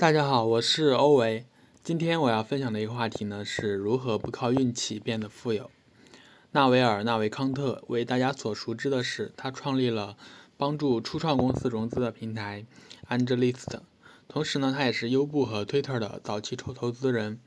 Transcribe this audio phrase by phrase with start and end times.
[0.00, 1.44] 大家好，我是欧维。
[1.82, 5.72] 今天我要分享的一个话题呢，是如何不靠运气变得富有。
[6.52, 10.16] 纳维尔·纳维康特为大家所熟知的是，他创立了
[10.56, 12.64] 帮助初创公司融资的平台
[13.08, 13.80] AngelList，
[14.28, 17.40] 同时呢，他也是优步和 Twitter 的早期投投资人。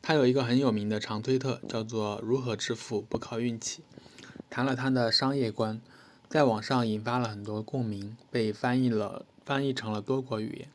[0.00, 3.82] 他有一个很有名的长推特，叫做“如何致富不靠运气”，
[4.48, 5.78] 谈了他的商业观，
[6.30, 10.68] 在网上引发了很多共鸣，被翻译了翻译成了多国语言。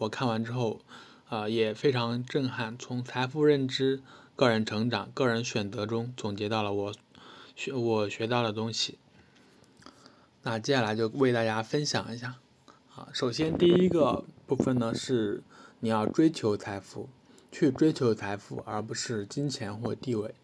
[0.00, 0.80] 我看完之后，
[1.28, 2.78] 呃，也非常震撼。
[2.78, 4.02] 从财富认知、
[4.34, 6.94] 个人成长、个人选择中总结到了我
[7.54, 8.98] 学我学到的东西。
[10.42, 12.36] 那接下来就为大家分享一下。
[12.94, 15.42] 啊，首先第一个部分呢是
[15.80, 17.10] 你要追求财富，
[17.52, 20.34] 去追求财富，而不是金钱或地位。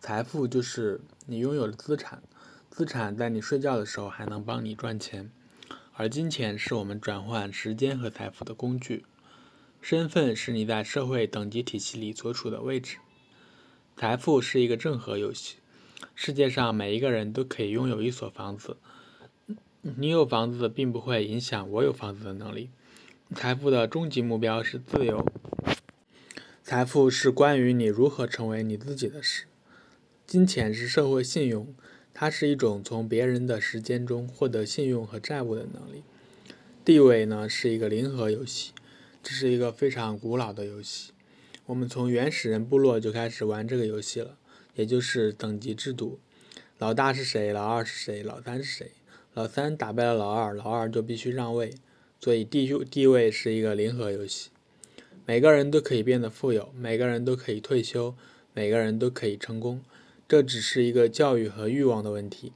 [0.00, 2.20] 财富就是你拥有的资产，
[2.68, 5.30] 资产在你睡觉的时候还能帮你赚钱。
[5.96, 9.04] 而金钱是我们转换时间和财富的工具，
[9.80, 12.96] 身份是你在社会等级体系里所处的位置。
[13.96, 15.58] 财富是一个正和游戏，
[16.16, 18.76] 世界上每一个人都可以拥有一所房子。
[19.82, 22.70] 你有房子并不会影响我有房子的能力。
[23.36, 25.24] 财富的终极目标是自由。
[26.64, 29.44] 财富是关于你如何成为你自己的事。
[30.26, 31.72] 金钱是社会信用。
[32.14, 36.04] 它是一种从别人的时间中获得信用和债务的能力。
[36.84, 38.70] 地位呢是一个零和游戏，
[39.22, 41.10] 这是一个非常古老的游戏。
[41.66, 44.36] 我们从原始人部落就开始玩这个游戏了，
[44.74, 46.20] 也就是等级制度。
[46.78, 47.52] 老大是谁？
[47.52, 48.22] 老二是谁？
[48.22, 48.92] 老三是谁？
[49.32, 51.74] 老三打败了老二，老二就必须让位。
[52.20, 54.50] 所以地地位是一个零和游戏。
[55.26, 58.14] 每个人都可以变得富有，每个人都可以退休，
[58.52, 59.82] 每个人都可以成功。
[60.26, 62.52] 这只是一个教育和欲望的问题，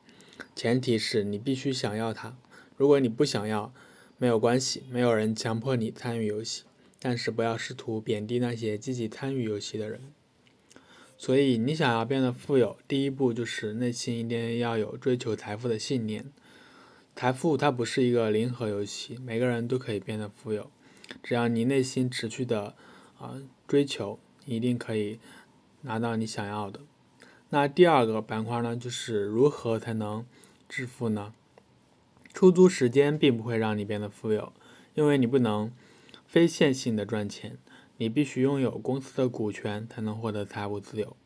[0.55, 2.36] 前提是你必须想要它。
[2.77, 3.72] 如果你不想要，
[4.16, 6.64] 没有关系，没有人强迫你参与游戏。
[7.00, 10.00] 但是不要试图贬低那些积极参与游戏的人。
[11.16, 16.32] 所以，你想要变得富有，第一步就是内心一定要有追求财富的信念。
[17.15, 20.71] 财富它不是一个零和游戏，每个人都可以变得富有，
[21.22, 22.75] 只要你内心持续的
[23.19, 25.21] 啊追求，你一定可以
[25.82, 26.81] 拿到你想要的。
[27.50, 30.26] 那第二个板块呢，就是如何才能
[30.69, 31.32] 致富呢？
[32.34, 34.53] 出租时间并不会让你变得富有，
[34.94, 35.72] 因为你不能
[36.26, 37.56] 非线性的赚钱，
[37.97, 41.16] 你必须拥有公司的股权才能获得财务自由。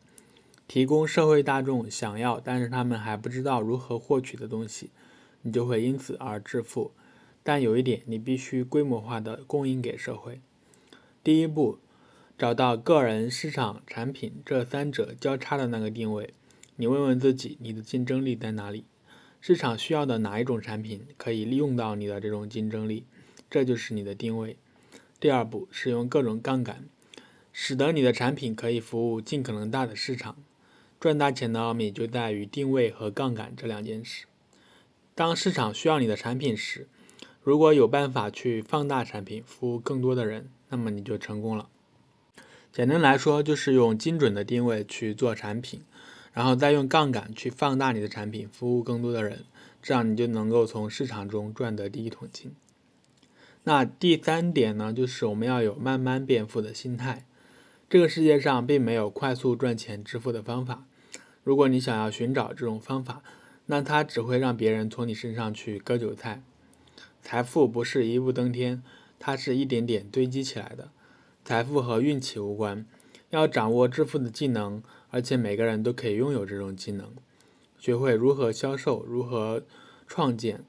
[0.65, 4.91] 提供社会大众想要但是他们还不知道如何获取的东西，
[5.41, 6.91] 你就会因此而致富。
[7.43, 10.39] 但有一点，你必须规模化的供应给社会。
[11.21, 11.79] 第一步。
[12.35, 16.33] 找到个人、市场、产品这三者交叉的那个定位。
[16.75, 18.85] 你问问自己，你的竞争力在哪里？
[19.39, 23.05] 市场需要的哪一种产品可以利用到你的这种竞争力？
[23.49, 24.57] 这就是你的定位。
[25.19, 26.89] 第二步，使用各种杠杆，
[27.51, 30.35] 使得你的产品可以服务尽可能大的市场。
[30.99, 34.25] 赚大钱的奥秘就在于定位和杠杆这两件事。
[35.13, 36.87] 当市场需要你的产品时，
[37.43, 41.69] 如果有办法去放大产品，服务更多的人，那么你就成功了。
[42.73, 45.81] 简单来说，就是用精准的定位去做产品，
[46.33, 49.45] 然后再用杠杆去放大你的产品，服务更多的人，
[49.79, 52.51] 这样你就能够从市场中赚得第一桶金。
[53.65, 57.27] 那第三点呢，就是我们要有慢慢变富的心态。
[57.87, 60.83] 这个世界上并没有快速赚钱致富的方法。
[61.43, 63.21] 如果你想要寻找这种方法，
[63.67, 66.41] 那它只会让别人从你身上去割韭菜。
[67.21, 68.81] 财富不是一步登天，
[69.19, 70.89] 它是一点点堆积起来的。
[71.45, 72.85] 财富和运气无关，
[73.29, 77.11] 要掌握致富的技能，而且每个人都可以拥有这种技能。
[77.77, 79.63] 学会如何销售，如何
[80.07, 80.63] 创建。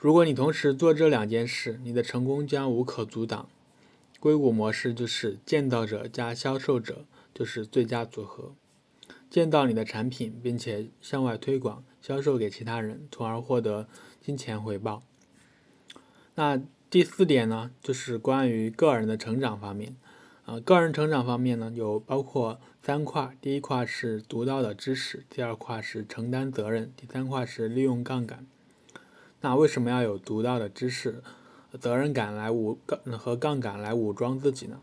[0.00, 3.48] 如果你同时做这两件事，你的成功将无可阻挡。
[4.18, 8.54] 硅谷模式就是建造者加销售者就是最佳组合。
[9.30, 13.86] 建造你的产品，并且向外推广，销售给其他人，从而获得
[14.20, 15.04] 金钱回报。
[16.34, 16.60] 那。
[16.94, 19.96] 第四点呢，就是关于个人的成长方面。
[20.44, 23.36] 啊，个人成长方面呢，有包括三块。
[23.40, 28.46] 第一块是独到的知识，第二块是承担责任，第三块是利用杠杆。
[29.40, 31.20] 那为什么要有独到的知识、
[31.80, 34.80] 责任感来武杠和杠杆来武装自己呢？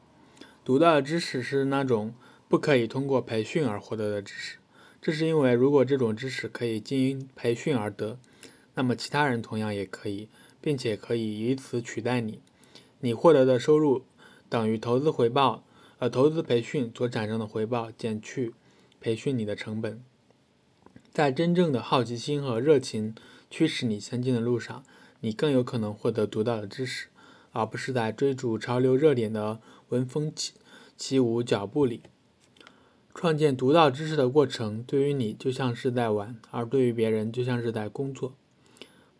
[0.66, 2.14] 独到的知识是那种
[2.50, 4.58] 不可以通过培训而获得的知识，
[5.02, 8.20] 这是因为如果这种知识可以经营培训而得，
[8.74, 10.28] 那么其他人同样也可以。
[10.62, 12.40] 并且可以以此取代你，
[13.00, 14.04] 你获得的收入
[14.48, 15.64] 等于投资回报，
[16.00, 18.54] 呃，投资培训所产生的回报减去
[19.00, 20.02] 培训你的成本。
[21.12, 23.14] 在真正的好奇心和热情
[23.50, 24.84] 驱使你前进的路上，
[25.20, 27.08] 你更有可能获得独到的知识，
[27.52, 29.60] 而不是在追逐潮流热点的
[29.90, 30.54] 闻风起
[30.96, 32.02] 起舞脚步里。
[33.14, 38.34] 创建独到知识的过程，对于你就像是在玩，而对于别人就像是在工作。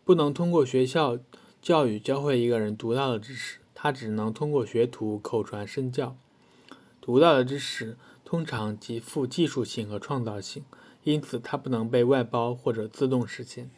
[0.04, 1.18] 不能通过学校
[1.60, 6.16] 教育教会一个人独到的知识，他只能通过学徒口传身教。
[7.00, 10.64] 独到的知识通常极富技术性和创造性，
[11.04, 13.70] 因此它不能被外包或者自动实现。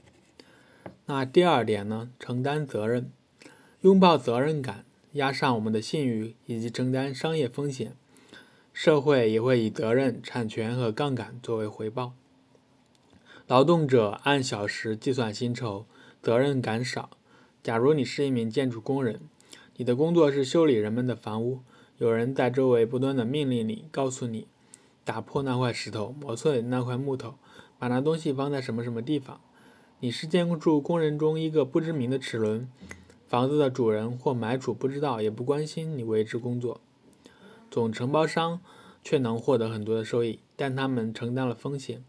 [1.06, 2.11] 那第二点呢？
[2.19, 3.11] 承担责任，
[3.81, 7.97] 拥抱责任感，压上我们的信誉以及承担商业风险。
[8.73, 12.12] 社会也会以责任、产权和杠杆作为回报。
[13.47, 15.87] 劳动者按小时计算薪酬，
[16.25, 17.11] 责任感少。
[17.62, 19.21] 假如你是一名建筑工人，
[19.76, 21.61] 你的工作是修理人们的房屋，
[21.99, 24.47] 有人在周围不断的命令你，告诉你
[25.05, 27.35] 打破那块石头，磨碎那块木头，
[27.79, 29.38] 把那东西放在什么什么地方。
[30.00, 32.67] 你是建筑工人中一个不知名的齿轮，
[33.27, 36.81] 房子的主人或买主不知道也不关心你为之工作。
[37.70, 38.61] 总承包商
[39.03, 42.03] 却能获得很多的收益，但他们承担了风险。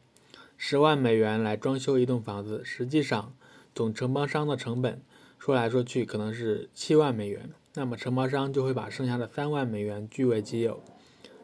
[0.55, 3.33] 十万美元来装修一栋房子，实际上
[3.75, 5.01] 总承包商的成本
[5.37, 7.49] 说来说去可能是七万美元。
[7.73, 10.81] 那么承包商就会把剩下的三万美元据为己有。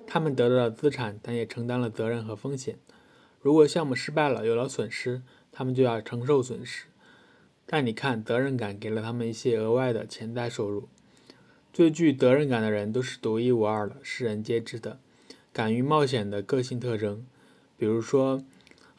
[0.07, 2.77] 他们得到了资产，但也承担了责任和风险。
[3.41, 6.85] 如果项目失败了，有了损失，他们就要承受损失。
[7.65, 10.87] 但你看，责任感给了他们一些额外的潜在收入。
[11.73, 14.99] 最具责任感的人都是独一无二的，世人皆知的，
[15.51, 17.25] 敢于冒险的个性特征。
[17.77, 18.41] 比如说，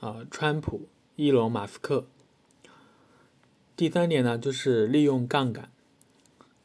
[0.00, 2.06] 啊，川普、伊隆·马斯克。
[3.82, 5.68] 第三点呢，就是利用杠杆。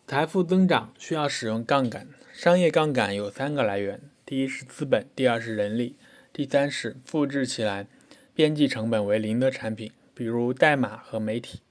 [0.05, 2.09] 财富增长需要使用杠杆。
[2.31, 5.95] 商业杠杆有三个来源：第一是资本，第二是人力，
[6.31, 7.87] 第三是复制起来
[8.35, 11.61] 边际成本为零的产品，比如代码和媒体。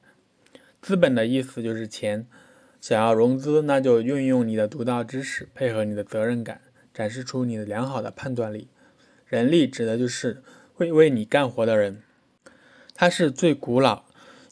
[0.83, 2.27] 资本的意思就是钱。
[2.81, 6.61] 想要融资，那就运用你的独到知识，配合你的责任感，
[6.93, 8.67] 展示出你的良好的判断力。
[9.25, 10.43] 人力指的就是
[10.75, 12.03] 会为你干活的人，
[12.93, 14.06] 它是最古老，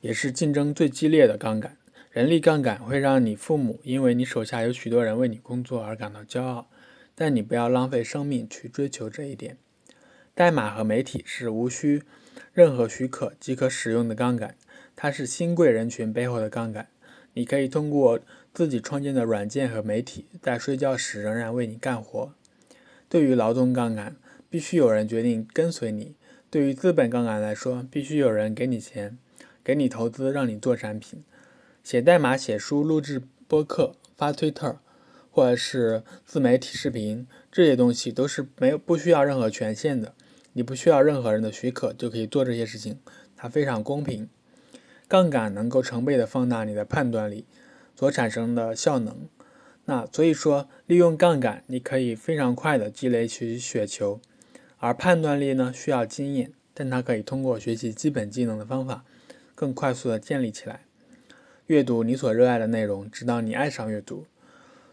[0.05, 1.79] 也是竞争最激烈的杠杆。
[2.11, 6.69] 人力杠杆会让你父母因为你手下有许多人为你工作而感到骄傲，
[7.15, 9.57] 但你不要浪费生命去追求这一点。
[10.35, 12.03] 代码和媒体是无需
[12.53, 14.57] 任何许可即可使用的杠杆，
[14.95, 16.89] 它是新贵人群背后的杠杆。
[17.33, 18.21] 你可以通过
[18.53, 22.35] 自己创建的软件和媒体，在睡觉时仍然为你干活。
[23.09, 24.17] 对于劳动杠杆，
[24.51, 26.15] 必须有人决定跟随你；
[26.51, 29.17] 对于资本杠杆来说，必须有人给你钱，
[29.65, 31.25] 给你投资，让你做产品。
[31.83, 34.79] 写代码、写书、录制播客、发推特，
[35.31, 40.15] 或者是自媒体视频，这些东西都是没有不需要任何权限的。
[40.53, 43.01] 你不需要任何人的许可就可以做这些事情，
[43.37, 44.29] 它非常公平。
[45.09, 47.45] 杠杆能够成倍的放大你的判断力
[47.97, 49.29] 所产生的效能。
[49.87, 54.21] 那所以说，利用杠杆，你可以非常快的积累起雪球。
[54.79, 59.05] 而判断力呢，需要经验，但它可以通过学习基本技能的方法，
[59.55, 60.85] 更快速的建立起来。
[61.67, 64.27] 阅读你所热爱的内容，直到你爱上阅读。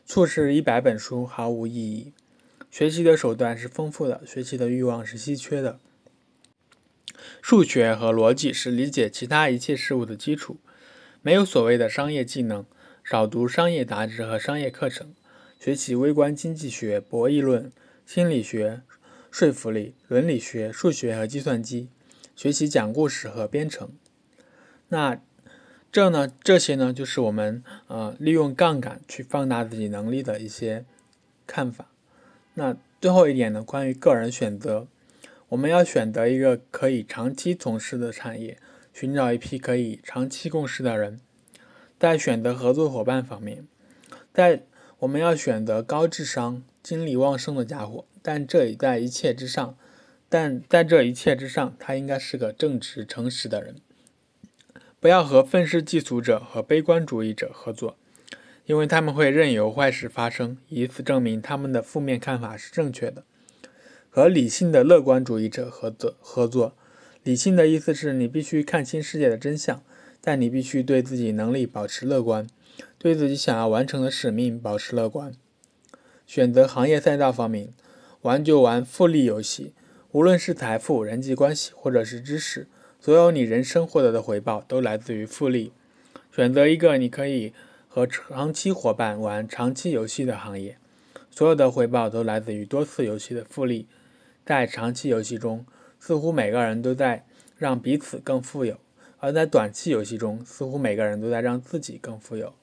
[0.06, 2.12] 促使一百本书毫无意义。
[2.70, 5.80] 学习的手段是丰富的，学习的欲望是稀缺的。
[7.42, 10.58] 数学和逻辑是理解其他一切事物的基础。
[11.22, 12.66] 没有所谓的商业技能，
[13.04, 15.14] 少读商业杂志和商业课程，
[15.60, 17.72] 学习微观经济学、博弈论、
[18.06, 18.82] 心理学、
[19.30, 21.90] 说服力、伦理学、数学和计算机，
[22.36, 23.92] 学习讲故事和编程。
[24.94, 25.22] 那
[25.90, 26.30] 这呢？
[26.44, 30.84] 这些呢，就是我们呃利用杠杆去放大自己能力的一些
[31.48, 31.88] 看法。
[32.56, 34.88] 那最后一点呢，关于个人选择。
[35.48, 38.58] 我们要选择一个可以长期从事的产业，
[38.94, 41.22] 寻找一批可以长期共事的人。
[41.98, 43.66] 在选择合作伙伴方面，
[44.34, 44.64] 在
[45.00, 49.78] 我们要选择高智商、精力旺盛的家伙，但这在一切之上，
[50.28, 53.76] 但在这一切之上，他应该是个正直、诚实的人。
[55.02, 57.98] 不要和愤世嫉俗者和悲观主义者合作，
[58.68, 63.24] 因为他们会任由坏事发生，以此证明他们的负面看法是正确的。
[64.12, 66.76] 和理性的乐观主义者合作合作，
[67.24, 69.82] 理性的意思是你必须看清世界的真相，
[70.22, 72.46] 但你必须对自己能力保持乐观，
[73.00, 75.34] 对自己想要完成的使命保持乐观。
[76.28, 77.74] 选择行业赛道方面，
[78.22, 79.74] 玩就玩复利游戏，
[80.12, 82.68] 无论是财富、人际关系或者是知识，
[83.04, 85.74] 所有你人生获得的回报都来自于复利。
[86.32, 87.52] 选择一个你可以
[87.88, 90.78] 和长期伙伴玩长期游戏的行业，
[91.32, 93.88] 所有的回报都来自于多次游戏的复利。
[94.46, 95.66] 在长期游戏中，
[96.00, 97.26] 似乎每个人都在
[97.58, 98.76] 让彼此更富有；
[99.18, 102.54] 而在短期游戏中，似乎每个人都在让自己更富有。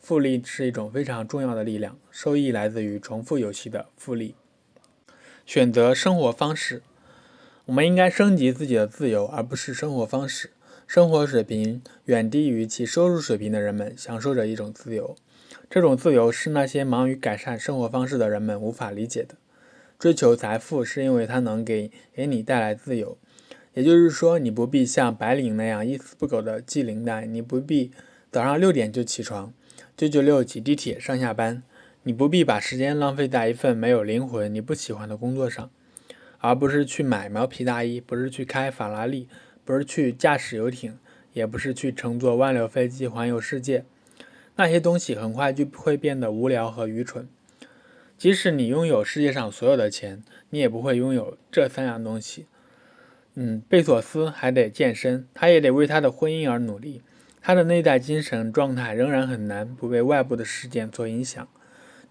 [0.00, 4.34] 复利是一种非常重要的力量，收益来自于重复游戏的复利。
[5.44, 6.82] 选择生活方式，
[7.66, 10.50] 我们应该升级自己的自由，而不是生活方式。
[10.86, 15.16] 生活水平远低于其收入水平的人们享受着一种自由，
[15.68, 19.34] 这种自由是那些忙于改善生活方式的人们无法理解的。
[19.98, 23.18] 追求财富是因为它能给给你带来自由，
[23.74, 27.90] 也就是说，你不必像白领那样一丝不苟的系领带，你不必
[28.30, 29.52] 早上六点就起床，
[29.96, 31.64] 九九六挤地铁上下班，
[32.04, 35.68] 你不必把时间浪费在一份没有灵魂、你不喜欢的工作上，
[36.38, 39.28] 而不是去买毛皮大衣，不是去开法拉利。
[39.64, 40.96] 不是去驾驶游艇，
[41.32, 43.84] 也不是去乘坐万流飞机环游世界，
[44.54, 47.28] 那些东西很快就会变得无聊和愚蠢。
[48.16, 52.46] 即使你拥有世界上所有的钱，你也不会拥有这三样东西。
[53.34, 57.02] 嗯，贝索斯还得健身，他也得为他的婚姻而努力。
[57.42, 61.48] 他的内在精神状态仍然很难不被外部的事件所影响，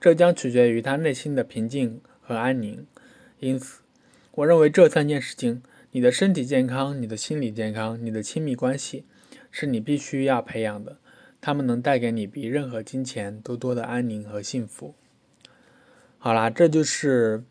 [0.02, 2.86] 这将取决于他内心的平静和安宁。
[3.40, 3.80] 因此，
[4.36, 5.62] 我认为这三件事情。
[5.92, 9.06] 你的身体健康、你的心理健康、你的亲密关系，
[9.50, 10.98] 是你必须要培养的。
[11.40, 14.94] 他们能带给你比任何金钱都多的安宁和幸福。
[16.18, 17.46] 好啦，这就是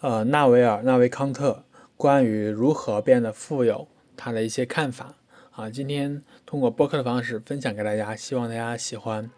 [0.00, 1.64] 呃纳维尔·纳维康特
[1.96, 5.16] 关于如何变得富有他的一些看法
[5.50, 5.68] 啊。
[5.68, 9.28] 今天通过播客的方式分享给大家，希望大家喜欢。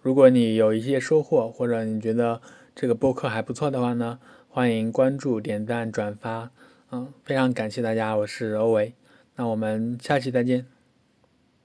[0.00, 2.40] 如果你有一些收获，或者你觉得
[2.76, 4.20] 这个播客还不错的话呢，
[4.54, 6.50] 欢迎关注、点赞、转发。
[6.90, 8.92] 嗯，非常感谢大家，我是欧维，
[9.34, 10.66] 那我们下期再见。